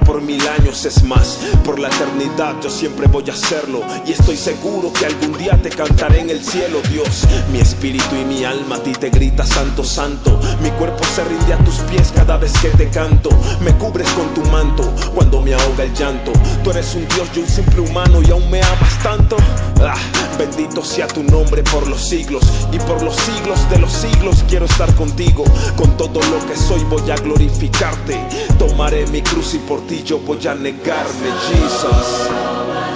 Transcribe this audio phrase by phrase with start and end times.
[0.00, 4.36] por mil años es más, por la eternidad yo siempre voy a hacerlo y estoy
[4.36, 7.26] seguro que algún día te cantaré en el cielo, Dios.
[7.52, 10.38] Mi espíritu y mi alma a ti te grita santo, santo.
[10.62, 13.30] Mi cuerpo se rinde a tus pies cada vez que te canto.
[13.60, 14.82] Me cubres con tu manto
[15.14, 16.32] cuando me ahoga el llanto.
[16.64, 19.36] Tú eres un Dios, yo un simple humano y aún me amas tanto.
[19.80, 19.94] Ah,
[20.38, 22.42] bendito sea tu nombre por los siglos
[22.72, 25.44] y por los siglos de los siglos quiero estar contigo.
[25.76, 28.18] Con todo lo que soy voy a glorificarte.
[28.58, 32.87] Tomaré mi cruz y por ti yo voy a negarme, Jesus.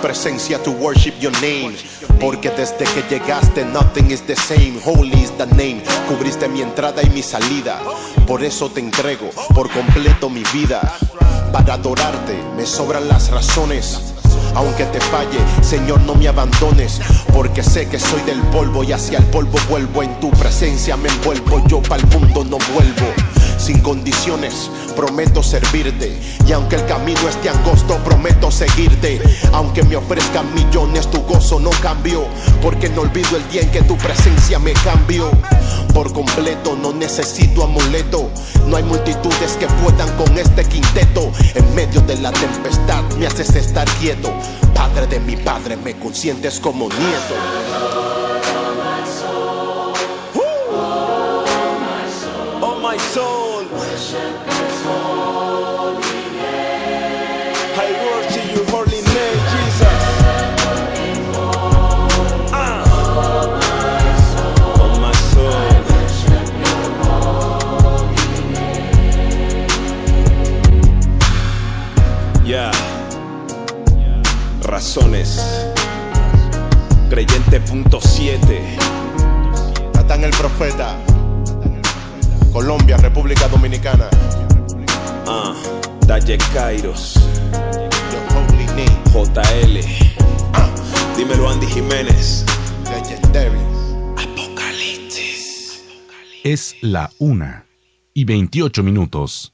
[0.00, 1.76] Presencia to worship your name.
[2.20, 4.78] Porque desde que llegaste, nothing is the same.
[4.84, 5.82] Holy is the name.
[6.08, 7.80] Cubriste mi entrada y mi salida.
[8.26, 10.80] Por eso te entrego por completo mi vida.
[11.52, 14.14] Para adorarte me sobran las razones.
[14.54, 17.00] Aunque te falle, Señor, no me abandones.
[17.32, 20.02] Porque sé que soy del polvo y hacia el polvo vuelvo.
[20.02, 21.62] En tu presencia me envuelvo.
[21.68, 23.06] Yo para el mundo no vuelvo.
[23.60, 26.18] Sin condiciones, prometo servirte.
[26.46, 29.20] Y aunque el camino esté angosto, prometo seguirte.
[29.52, 32.24] Aunque me ofrezcan millones, tu gozo no cambió.
[32.62, 35.30] Porque no olvido el día en que tu presencia me cambió.
[35.92, 38.30] Por completo, no necesito amuleto.
[38.66, 41.30] No hay multitudes que puedan con este quinteto.
[41.54, 44.32] En medio de la tempestad me haces estar quieto.
[44.74, 47.99] Padre de mi padre, me consientes como nieto.
[96.52, 97.64] Es la una
[98.12, 99.52] y 28 minutos.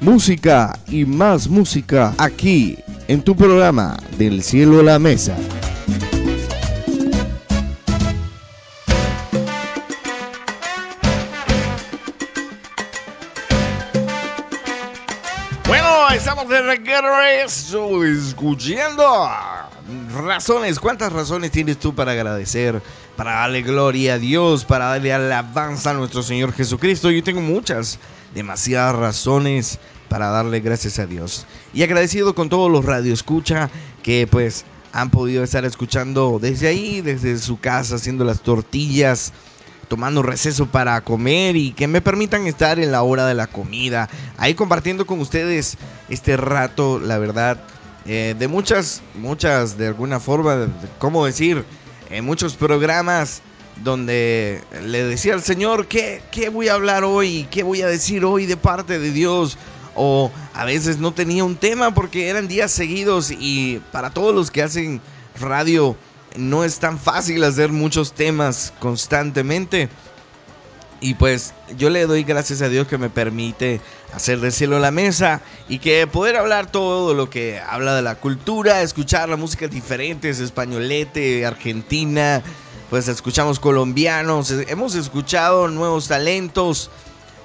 [0.00, 5.36] Música y más música aquí en tu programa Del cielo a la mesa.
[15.66, 19.28] Bueno, estamos de regreso escuchando
[20.12, 20.78] razones.
[20.78, 22.82] ¿Cuántas razones tienes tú para agradecer,
[23.16, 27.10] para darle gloria a Dios, para darle alabanza a nuestro Señor Jesucristo?
[27.10, 27.98] Yo tengo muchas,
[28.34, 29.78] demasiadas razones
[30.08, 31.46] para darle gracias a Dios.
[31.72, 33.70] Y agradecido con todos los radioescucha
[34.02, 39.32] que pues han podido estar escuchando desde ahí, desde su casa, haciendo las tortillas,
[39.88, 44.08] tomando receso para comer y que me permitan estar en la hora de la comida,
[44.36, 45.76] ahí compartiendo con ustedes
[46.08, 47.58] este rato, la verdad,
[48.08, 51.64] eh, de muchas, muchas, de alguna forma, de- ¿cómo decir?
[52.10, 53.42] En muchos programas
[53.84, 57.46] donde le decía al Señor, ¿qué, ¿qué voy a hablar hoy?
[57.50, 59.56] ¿Qué voy a decir hoy de parte de Dios?
[59.94, 64.50] O a veces no tenía un tema porque eran días seguidos y para todos los
[64.50, 65.00] que hacen
[65.38, 65.96] radio
[66.36, 69.88] no es tan fácil hacer muchos temas constantemente.
[71.00, 73.80] Y pues yo le doy gracias a Dios que me permite
[74.12, 78.16] hacer del cielo la mesa y que poder hablar todo lo que habla de la
[78.16, 82.42] cultura, escuchar la música diferentes, españolete, argentina,
[82.90, 86.90] pues escuchamos colombianos, eh, hemos escuchado nuevos talentos,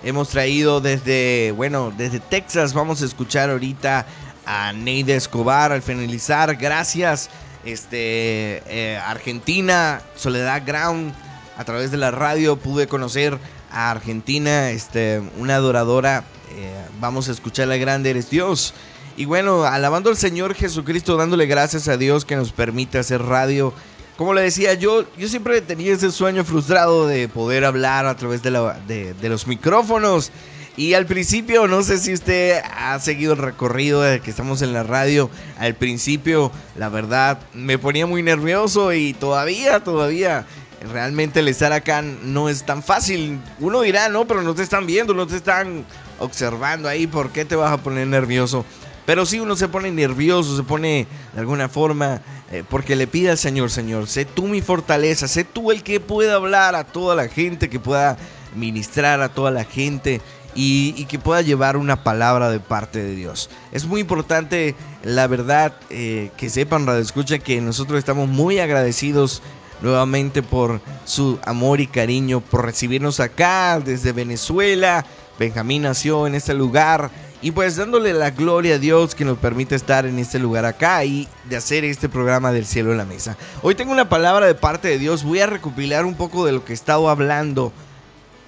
[0.04, 4.08] hemos traído desde, bueno, desde Texas vamos a escuchar ahorita
[4.48, 7.30] a Neide Escobar al finalizar, gracias,
[7.66, 11.14] este, eh, Argentina, Soledad Ground
[11.58, 13.38] a través de la radio pude conocer
[13.72, 16.24] a Argentina, este, una adoradora.
[16.56, 18.74] eh, vamos a escuchar la grande eres Dios.
[19.16, 23.74] Y bueno, alabando al Señor Jesucristo, dándole gracias a Dios que nos permite hacer radio.
[24.18, 28.42] Como le decía, yo, yo siempre tenía ese sueño frustrado de poder hablar a través
[28.44, 30.32] de, de los micrófonos.
[30.76, 34.74] Y al principio, no sé si usted ha seguido el recorrido de que estamos en
[34.74, 35.30] la radio.
[35.60, 40.48] Al principio, la verdad, me ponía muy nervioso y todavía, todavía,
[40.92, 43.40] realmente el estar acá no es tan fácil.
[43.60, 45.86] Uno dirá, no, pero no te están viendo, no te están
[46.20, 48.66] observando ahí, ¿por qué te vas a poner nervioso?
[49.06, 52.22] Pero sí uno se pone nervioso, se pone de alguna forma,
[52.52, 56.00] eh, porque le pide al Señor, Señor, sé tú mi fortaleza, sé tú el que
[56.00, 58.18] pueda hablar a toda la gente, que pueda
[58.56, 60.22] ministrar a toda la gente
[60.56, 63.50] y, que pueda llevar una palabra de parte de Dios.
[63.72, 69.42] Es muy importante, la verdad, eh, que sepan, Radio Escucha, que nosotros estamos muy agradecidos
[69.82, 75.06] nuevamente por su amor y cariño, por recibirnos acá desde Venezuela.
[75.40, 77.10] Benjamín nació en este lugar
[77.42, 81.04] y pues dándole la gloria a Dios que nos permite estar en este lugar acá
[81.04, 83.36] y de hacer este programa del cielo en la mesa.
[83.62, 86.64] Hoy tengo una palabra de parte de Dios, voy a recopilar un poco de lo
[86.64, 87.74] que he estado hablando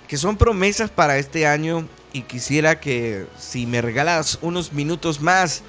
[0.08, 5.64] que son promesas para este año y quisiera que si me regalas unos minutos más,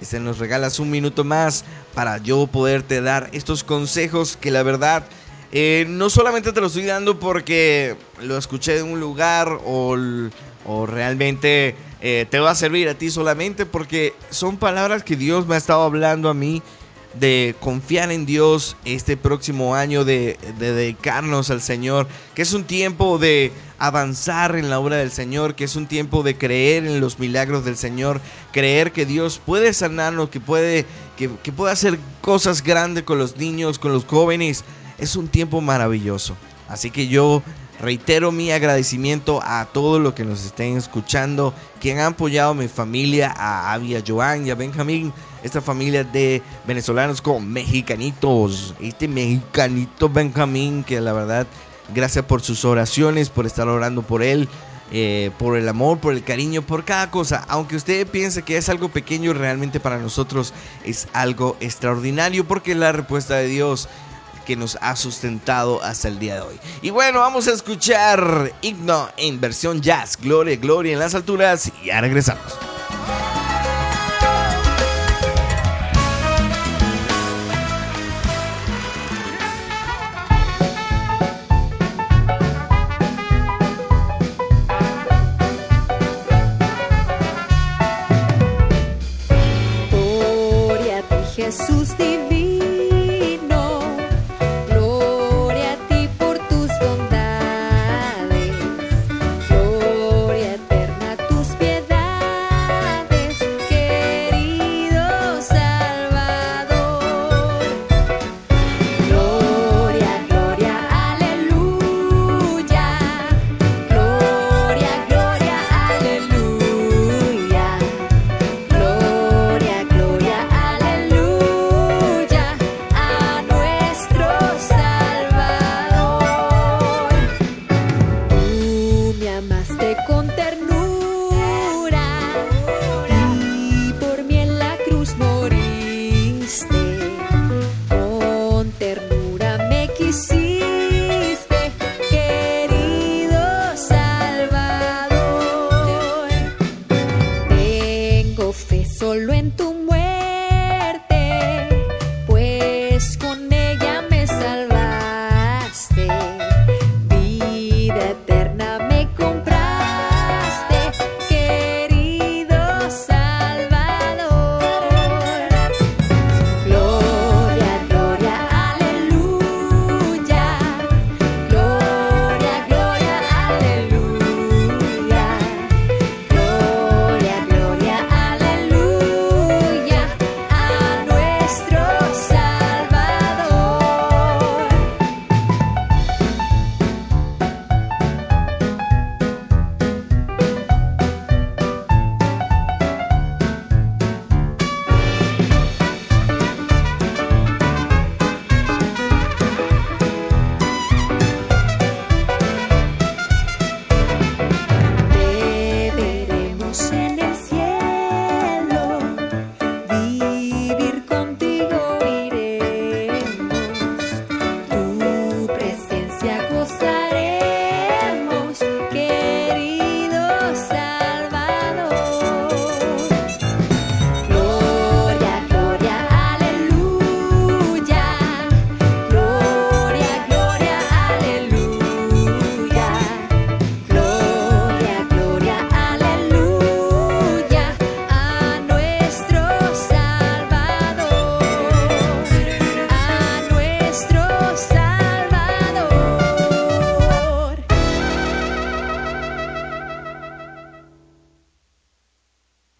[0.00, 1.64] si este, nos regalas un minuto más
[1.94, 5.04] para yo poderte dar estos consejos que la verdad
[5.52, 9.96] eh, no solamente te lo estoy dando porque lo escuché en un lugar o,
[10.64, 15.46] o realmente eh, te va a servir a ti solamente porque son palabras que Dios
[15.46, 16.62] me ha estado hablando a mí
[17.14, 23.18] de confiar en Dios este próximo año, de, dedicarnos al Señor, que es un tiempo
[23.18, 27.18] de avanzar en la obra del Señor, que es un tiempo de creer en los
[27.18, 28.20] milagros del Señor,
[28.52, 30.86] creer que Dios puede sanarnos, que puede,
[31.16, 34.64] que, que puede hacer cosas grandes con los niños, con los jóvenes.
[34.98, 36.36] Es un tiempo maravilloso.
[36.68, 37.42] Así que yo
[37.82, 42.68] Reitero mi agradecimiento a todos los que nos estén escuchando, quien han apoyado a mi
[42.68, 50.10] familia, a Avia Joan y a Benjamín, esta familia de venezolanos con mexicanitos, este mexicanito
[50.10, 51.46] Benjamín, que la verdad,
[51.94, 54.48] gracias por sus oraciones, por estar orando por él.
[54.92, 57.44] Eh, por el amor, por el cariño, por cada cosa.
[57.46, 60.52] Aunque usted piense que es algo pequeño, realmente para nosotros
[60.84, 63.88] es algo extraordinario porque la respuesta de Dios
[64.50, 66.60] que nos ha sustentado hasta el día de hoy.
[66.82, 71.86] Y bueno, vamos a escuchar Himno en versión jazz, Gloria, Gloria en las alturas y
[71.86, 72.58] ya regresamos.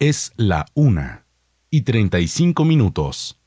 [0.01, 1.27] Es la una
[1.69, 3.39] y 35 minutos.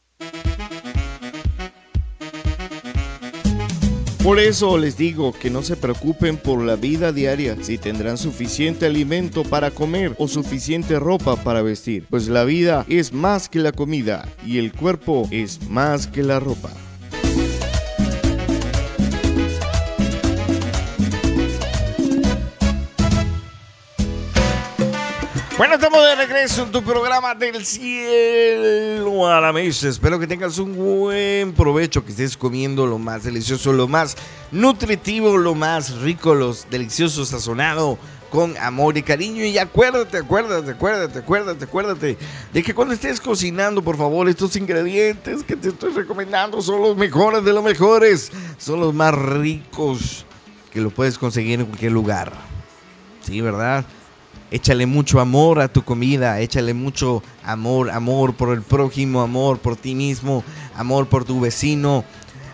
[4.22, 8.86] Por eso les digo que no se preocupen por la vida diaria, si tendrán suficiente
[8.86, 13.72] alimento para comer o suficiente ropa para vestir, pues la vida es más que la
[13.72, 16.70] comida y el cuerpo es más que la ropa.
[25.56, 29.88] Bueno, estamos de regreso en tu programa del cielo a la mesa.
[29.88, 34.16] Espero que tengas un buen provecho, que estés comiendo lo más delicioso, lo más
[34.50, 37.96] nutritivo, lo más rico, los deliciosos sazonado
[38.30, 39.44] con amor y cariño.
[39.44, 42.18] Y acuérdate, acuérdate, acuérdate, acuérdate, acuérdate
[42.52, 46.96] de que cuando estés cocinando, por favor, estos ingredientes que te estoy recomendando son los
[46.96, 48.32] mejores de los mejores.
[48.58, 50.26] Son los más ricos
[50.72, 52.32] que lo puedes conseguir en cualquier lugar.
[53.22, 53.84] Sí, ¿verdad?
[54.54, 59.74] Échale mucho amor a tu comida, échale mucho amor, amor por el prójimo, amor por
[59.74, 60.44] ti mismo,
[60.76, 62.04] amor por tu vecino.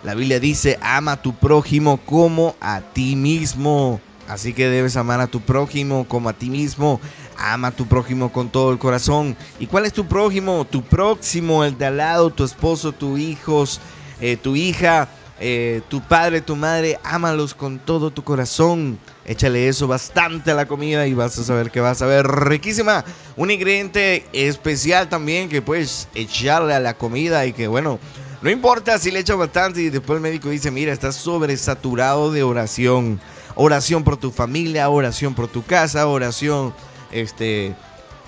[0.03, 4.01] La Biblia dice, ama a tu prójimo como a ti mismo.
[4.29, 7.03] Así que debes amar a tu prójimo como a ti mismo.
[7.37, 9.37] Ama a tu prójimo con todo el corazón.
[9.59, 10.65] ¿Y cuál es tu prójimo?
[10.71, 13.79] Tu próximo, el de al lado, tu esposo, tus hijos,
[14.23, 15.07] eh, tu hija,
[15.39, 16.99] eh, tu padre, tu madre.
[17.05, 18.99] Ámalos con todo tu corazón.
[19.31, 23.05] Échale eso bastante a la comida y vas a saber que vas a ver riquísima.
[23.37, 28.01] Un ingrediente especial también que puedes echarle a la comida y que bueno,
[28.43, 32.43] no importa si le echas bastante y después el médico dice, mira, estás sobresaturado de
[32.43, 33.21] oración.
[33.55, 36.75] Oración por tu familia, oración por tu casa, oración
[37.13, 37.77] este,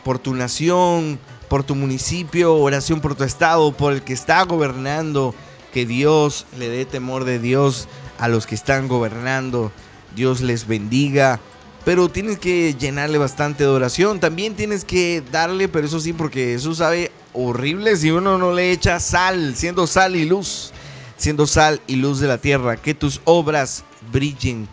[0.05, 1.19] por tu nación,
[1.49, 5.35] por tu municipio, oración por tu estado, por el que está gobernando.
[5.73, 7.89] Que Dios le dé temor de Dios
[8.21, 9.73] a los que están gobernando.
[10.15, 11.41] Dios les bendiga.
[11.85, 14.21] Pero tienes que llenarle bastante de oración.
[14.21, 18.71] También tienes que darle, pero eso sí, porque eso sabe horrible si uno no le
[18.71, 20.73] echa sal, siendo sal y luz.
[21.17, 22.77] Siendo sal y luz de la tierra.
[22.77, 24.69] Que tus obras brillen.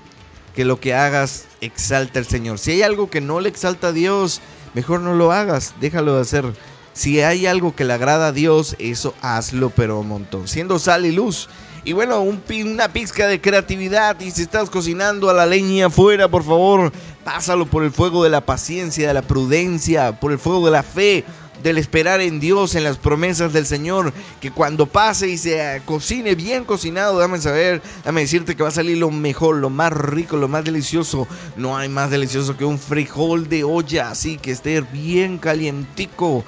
[0.55, 2.59] Que lo que hagas exalta al Señor.
[2.59, 4.41] Si hay algo que no le exalta a Dios,
[4.73, 5.73] mejor no lo hagas.
[5.79, 6.45] Déjalo de hacer.
[6.93, 10.47] Si hay algo que le agrada a Dios, eso hazlo, pero un montón.
[10.47, 11.49] Siendo sal y luz.
[11.83, 14.19] Y bueno, un, una pizca de creatividad.
[14.19, 16.91] Y si estás cocinando a la leña afuera, por favor,
[17.23, 20.83] pásalo por el fuego de la paciencia, de la prudencia, por el fuego de la
[20.83, 21.23] fe,
[21.63, 24.13] del esperar en Dios, en las promesas del Señor.
[24.41, 28.73] Que cuando pase y se cocine bien cocinado, dame saber, dame decirte que va a
[28.73, 31.27] salir lo mejor, lo más rico, lo más delicioso.
[31.55, 36.43] No hay más delicioso que un frijol de olla, así que esté bien calientico,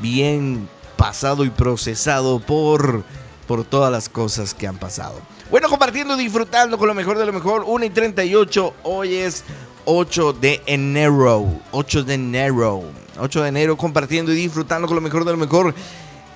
[0.00, 3.04] bien pasado y procesado por
[3.48, 5.20] por todas las cosas que han pasado.
[5.50, 7.64] Bueno, compartiendo, disfrutando con lo mejor de lo mejor.
[7.66, 9.42] 1 y 38, hoy es
[9.86, 11.46] 8 de enero.
[11.72, 12.84] 8 de enero.
[13.18, 15.74] 8 de enero, compartiendo y disfrutando con lo mejor de lo mejor.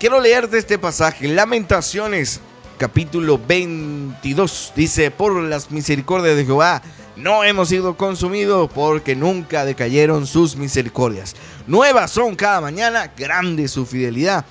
[0.00, 2.40] Quiero leerte este pasaje, Lamentaciones,
[2.78, 4.72] capítulo 22.
[4.74, 6.82] Dice, por las misericordias de Jehová,
[7.14, 11.36] no hemos sido consumidos porque nunca decayeron sus misericordias.
[11.66, 14.46] Nuevas son cada mañana, grande su fidelidad.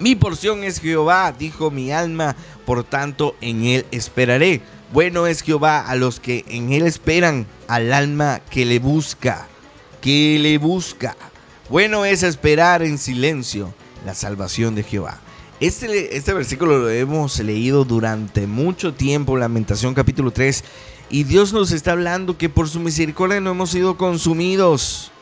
[0.00, 4.62] Mi porción es Jehová, dijo mi alma, por tanto en él esperaré.
[4.94, 9.46] Bueno es Jehová a los que en él esperan, al alma que le busca,
[10.00, 11.18] que le busca.
[11.68, 13.74] Bueno es esperar en silencio
[14.06, 15.20] la salvación de Jehová.
[15.60, 20.64] Este, este versículo lo hemos leído durante mucho tiempo, Lamentación capítulo 3,
[21.10, 25.12] y Dios nos está hablando que por su misericordia no hemos sido consumidos,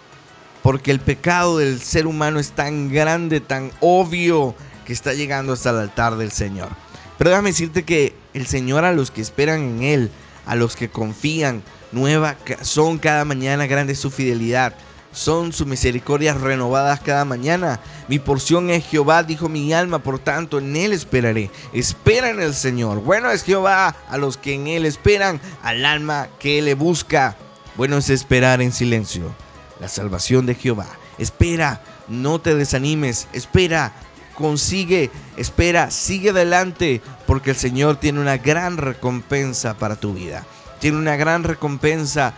[0.63, 4.55] porque el pecado del ser humano es tan grande, tan obvio,
[4.89, 6.71] que está llegando hasta el altar del Señor.
[7.19, 10.11] Pero déjame decirte que el Señor a los que esperan en Él,
[10.47, 14.75] a los que confían, nueva son cada mañana grande su fidelidad.
[15.13, 17.81] Son sus misericordias renovadas cada mañana.
[18.09, 21.51] Mi porción es Jehová, dijo mi alma, por tanto en Él esperaré.
[21.75, 23.03] Espera en el Señor.
[23.03, 27.37] Bueno es Jehová a los que en Él esperan, al alma que le busca.
[27.77, 29.35] Bueno es esperar en silencio.
[29.81, 30.87] La salvación de Jehová.
[31.19, 33.29] Espera, no te desanimes.
[33.35, 33.93] Espera,
[34.39, 40.47] consigue, espera, sigue adelante, porque el Señor tiene una gran recompensa para tu vida.
[40.79, 42.33] Tiene una gran recompensa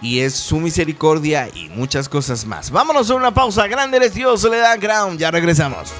[0.00, 2.70] y es su misericordia y muchas cosas más.
[2.70, 3.66] Vámonos a una pausa.
[3.66, 5.18] Grande eres Dios, dan Ground.
[5.18, 5.92] Ya regresamos.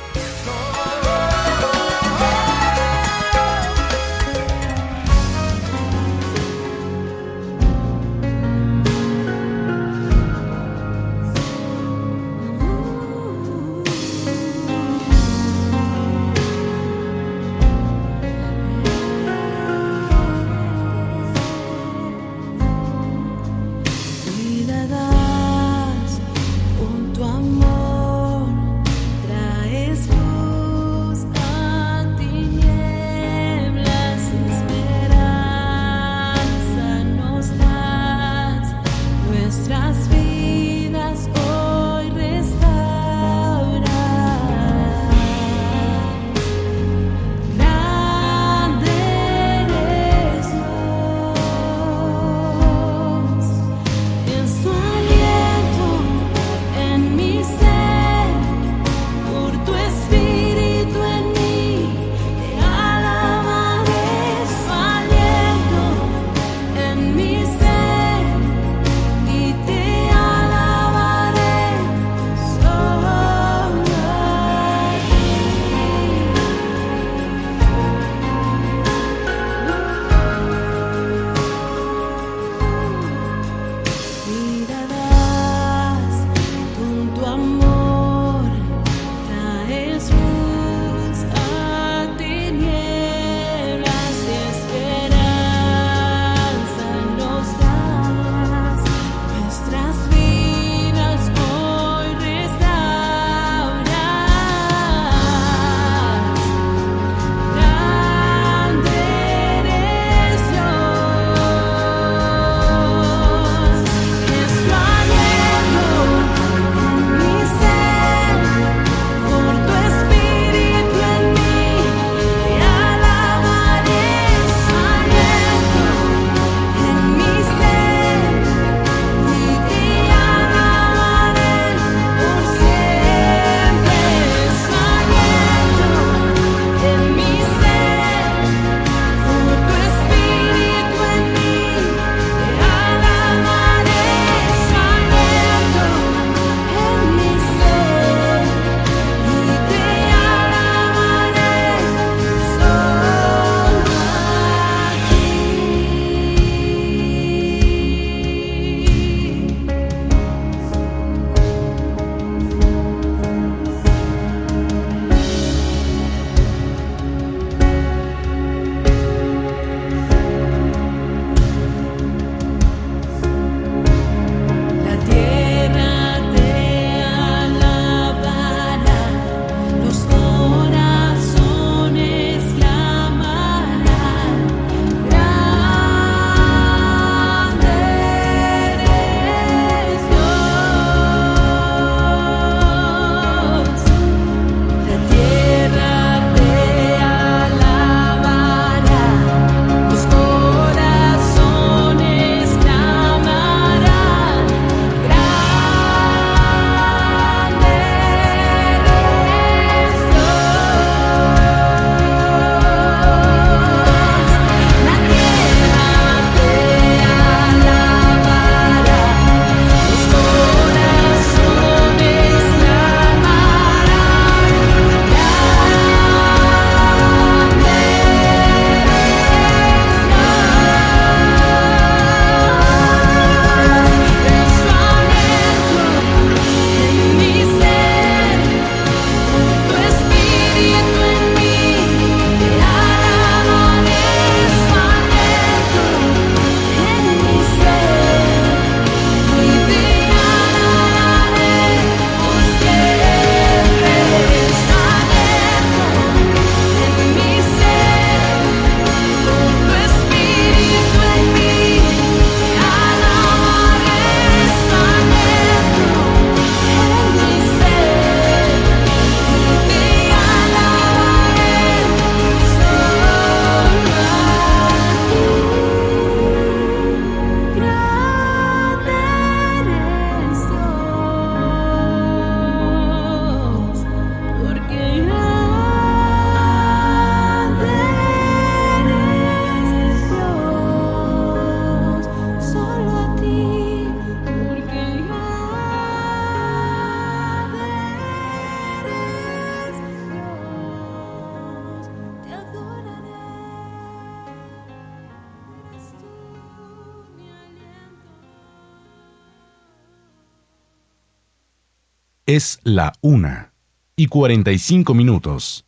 [312.35, 313.53] Es la una
[313.95, 315.67] y 45 minutos.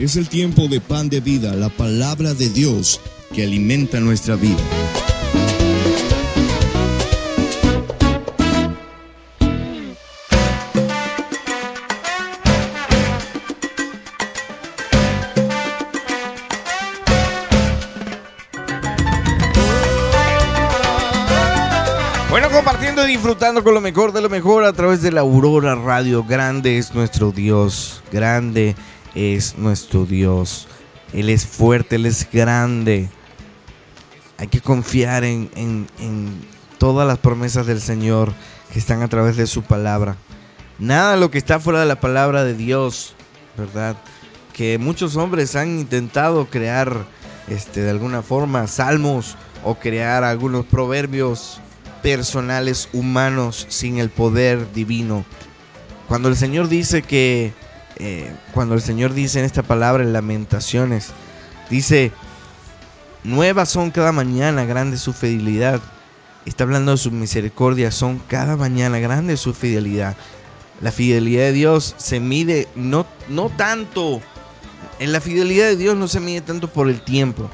[0.00, 3.00] Es el tiempo de pan de vida, la palabra de Dios
[3.32, 5.07] que alimenta nuestra vida.
[23.28, 26.24] Disfrutando con lo mejor de lo mejor a través de la Aurora Radio.
[26.24, 28.74] Grande es nuestro Dios, grande
[29.14, 30.66] es nuestro Dios.
[31.12, 33.10] Él es fuerte, Él es grande.
[34.38, 35.86] Hay que confiar en, en-
[36.78, 38.32] todas las promesas del Señor
[38.72, 40.16] que están a través de su palabra.
[40.78, 43.14] Nada lo que está fuera de la palabra de Dios,
[43.58, 43.94] ¿verdad?
[44.54, 47.04] Que muchos hombres han intentado crear
[47.46, 51.60] este, de alguna forma salmos o crear algunos proverbios
[52.02, 55.24] personales humanos sin el poder divino.
[56.08, 57.52] Cuando el Señor dice que,
[57.96, 61.10] eh, cuando el Señor dice en esta palabra en lamentaciones,
[61.70, 62.12] dice,
[63.24, 65.80] nuevas son cada mañana, grande su fidelidad.
[66.46, 70.16] Está hablando de su misericordia, son cada mañana, grande su fidelidad.
[70.80, 74.22] La fidelidad de Dios se mide no, no tanto,
[74.98, 77.48] en la fidelidad de Dios no se mide tanto por el tiempo.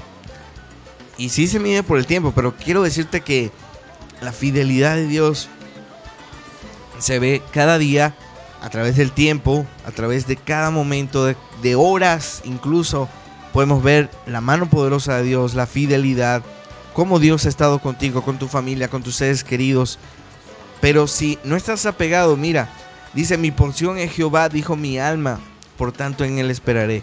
[1.17, 3.51] Y sí se mide por el tiempo, pero quiero decirte que
[4.21, 5.49] la fidelidad de Dios
[6.99, 8.15] se ve cada día
[8.63, 13.09] a través del tiempo, a través de cada momento, de, horas incluso.
[13.53, 16.43] Podemos ver la mano poderosa de Dios, la fidelidad,
[16.93, 19.99] cómo Dios ha estado contigo, con tu familia, con tus seres queridos.
[20.81, 22.69] Pero si no estás apegado, mira,
[23.13, 25.41] dice, mi porción es Jehová, dijo mi alma,
[25.77, 27.03] por tanto en él esperaré.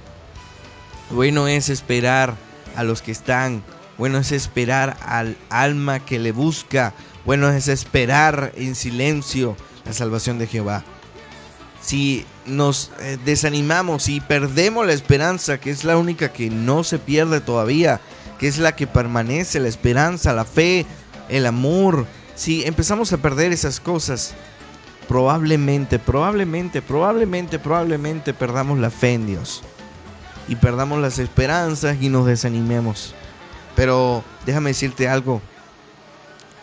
[1.12, 2.36] Bueno es esperar
[2.76, 3.64] a los que están,
[4.02, 6.92] bueno es esperar al alma que le busca,
[7.24, 10.84] bueno es esperar en silencio la salvación de Jehová.
[11.84, 16.98] Si nos eh, desanimamos y perdemos la esperanza, que es la única que no se
[16.98, 18.02] pierde todavía,
[18.40, 20.88] que es la que permanece, la esperanza, la fe,
[21.30, 24.34] el amor, si empezamos a perder esas cosas,
[25.08, 29.62] probablemente, probablemente, probablemente, probablemente perdamos la fe en Dios
[30.48, 33.14] y perdamos las esperanzas y nos desanimemos.
[33.76, 35.42] Pero déjame decirte algo,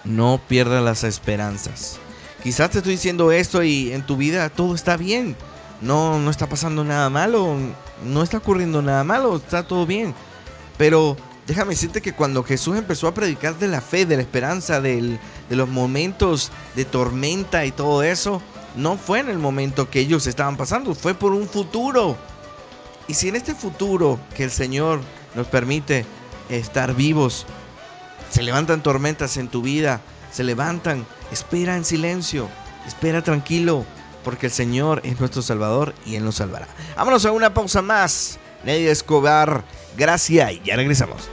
[0.04, 1.98] no pierdas las esperanzas.
[2.42, 5.36] Quizás te estoy diciendo esto y en tu vida todo está bien.
[5.80, 7.56] No, no está pasando nada malo,
[8.04, 10.14] no está ocurriendo nada malo, está todo bien.
[10.76, 11.16] Pero
[11.46, 15.18] déjame decirte que cuando Jesús empezó a predicar de la fe, de la esperanza, del-
[15.48, 18.42] de los momentos de tormenta y todo eso,
[18.76, 22.16] no fue en el momento que ellos estaban pasando, fue por un futuro.
[23.08, 25.00] Y si en este futuro que el Señor
[25.34, 26.04] nos permite
[26.48, 27.46] estar vivos,
[28.30, 30.00] se levantan tormentas en tu vida,
[30.32, 32.48] se levantan, espera en silencio,
[32.86, 33.84] espera tranquilo,
[34.24, 36.68] porque el Señor es nuestro Salvador y Él nos salvará.
[36.96, 38.38] Vámonos a una pausa más.
[38.64, 39.64] Neddy Escobar,
[39.96, 41.28] gracias y ya regresamos.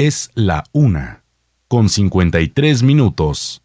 [0.00, 1.24] Es la una,
[1.66, 3.62] con 53 minutos.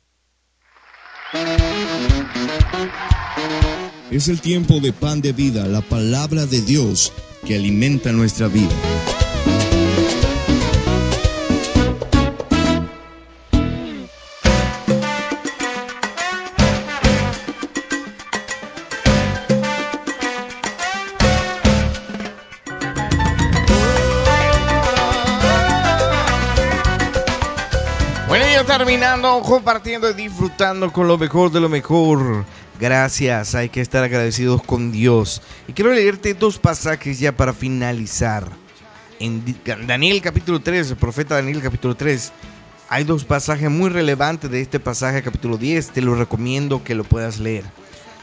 [4.10, 7.14] Es el tiempo de pan de vida, la palabra de Dios
[7.46, 8.74] que alimenta nuestra vida.
[29.24, 32.44] Compartiendo y disfrutando con lo mejor de lo mejor.
[32.78, 35.42] Gracias, hay que estar agradecidos con Dios.
[35.66, 38.46] Y quiero leerte dos pasajes ya para finalizar.
[39.20, 39.42] En
[39.88, 42.34] Daniel capítulo 3, el profeta Daniel capítulo 3,
[42.90, 45.92] hay dos pasajes muy relevantes de este pasaje capítulo 10.
[45.92, 47.64] Te lo recomiendo que lo puedas leer.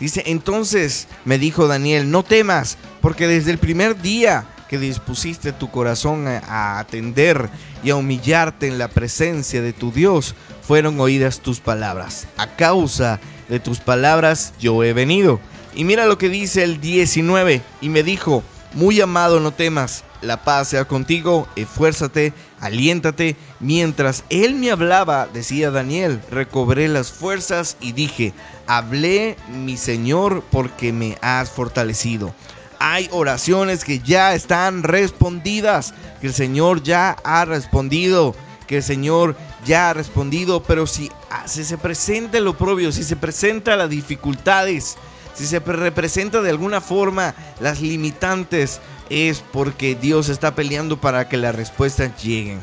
[0.01, 5.69] Dice, entonces me dijo Daniel, no temas, porque desde el primer día que dispusiste tu
[5.69, 7.51] corazón a, atender
[7.83, 12.29] y a humillarte en la presencia de tu Dios, fueron oídas tus palabras.
[12.37, 15.41] A causa de tus palabras yo he venido.
[15.75, 20.45] Y mira lo que dice el 19, y me dijo, muy amado, no temas, la
[20.45, 23.35] paz sea contigo, esfuérzate, aliéntate.
[23.59, 28.33] Mientras él me hablaba, decía Daniel, recobré las fuerzas y dije,
[28.69, 32.33] hablé mi Señor porque me has fortalecido.
[32.83, 38.35] Hay oraciones que ya están respondidas, que el Señor ya ha respondido,
[38.67, 43.17] que el Señor ya ha respondido, pero si, ah, se presenta el oprobio, si se
[43.17, 44.97] presenta las dificultades,
[45.35, 51.29] si se pre- representa de alguna forma las limitantes, es porque Dios está peleando para
[51.29, 52.61] que las respuestas lleguen.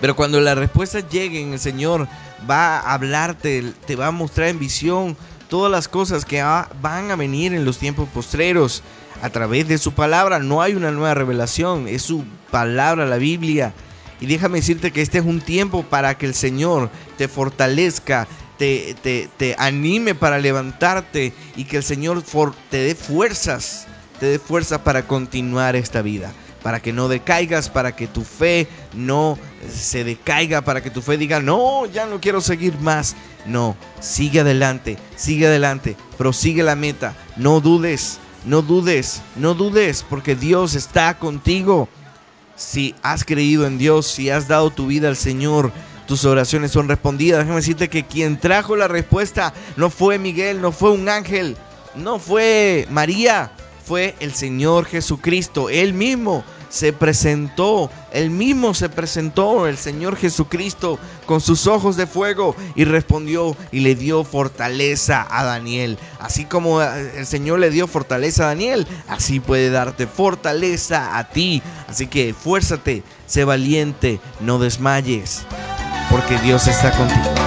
[0.00, 2.08] Pero cuando las respuestas lleguen, el Señor
[2.50, 5.16] va a hablarte, te va a mostrar en visión
[5.52, 8.82] todas las cosas que va- van a venir en los tiempos postreros.
[9.20, 13.74] A través de su palabra no hay una nueva revelación, es su palabra, la Biblia.
[14.18, 16.88] Y déjame decirte que este es un tiempo para que el Señor
[17.18, 22.22] te fortalezca, te, te- te anime para levantarte y que el Señor
[22.70, 23.86] te dé fuerzas,
[24.20, 26.32] te dé fuerza para continuar esta vida.
[26.62, 31.16] Para que no decaigas, para que tu fe no se decaiga, para que tu fe
[31.16, 33.16] diga, no, ya no quiero seguir más.
[33.46, 40.36] No, sigue adelante, sigue adelante, prosigue la meta, no dudes, no dudes, no dudes, porque
[40.36, 41.88] Dios está contigo.
[42.54, 45.72] Si has creído en Dios, si has dado tu vida al Señor,
[46.06, 47.40] tus oraciones son respondidas.
[47.40, 51.56] Déjame decirte que quien trajo la respuesta no fue Miguel, no fue un ángel,
[51.96, 53.50] no fue María,
[53.84, 55.68] fue el Señor Jesucristo.
[55.68, 62.06] Él mismo se presentó, él mismo se presentó, el Señor Jesucristo, con sus ojos de
[62.06, 65.98] fuego y respondió y le dio fortaleza a Daniel.
[66.18, 71.28] Así como eh, el Señor le dio fortaleza a Daniel, así puede darte fortaleza a
[71.28, 71.62] ti.
[71.88, 75.42] Así que esfuérzate, sé valiente, no desmayes,
[76.10, 77.41] porque Dios está contigo.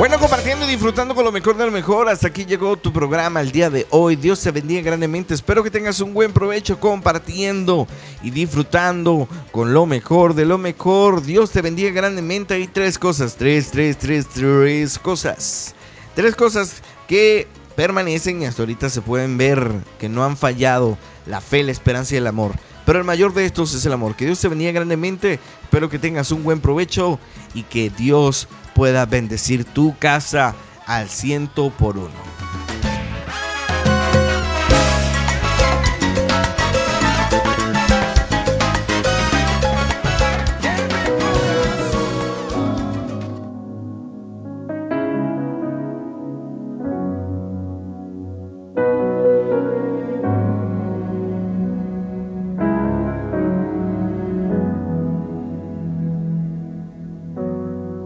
[0.00, 3.42] Bueno, compartiendo y disfrutando con lo mejor de lo mejor, hasta aquí llegó tu programa
[3.42, 4.16] el día de hoy.
[4.16, 5.34] Dios te bendiga grandemente.
[5.34, 7.86] Espero que tengas un buen provecho compartiendo
[8.22, 11.20] y disfrutando con lo mejor de lo mejor.
[11.20, 12.54] Dios te bendiga grandemente.
[12.54, 15.74] Hay tres cosas, tres, tres, tres, tres cosas.
[16.14, 20.96] Tres cosas que permanecen y hasta ahorita se pueden ver que no han fallado.
[21.26, 22.52] La fe, la esperanza y el amor.
[22.84, 24.16] Pero el mayor de estos es el amor.
[24.16, 25.38] Que Dios te bendiga grandemente.
[25.62, 27.18] Espero que tengas un buen provecho
[27.54, 30.54] y que Dios pueda bendecir tu casa
[30.86, 32.29] al ciento por uno.